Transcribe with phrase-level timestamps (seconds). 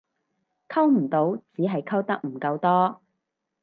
[0.67, 3.03] 溝唔到只係溝得唔夠多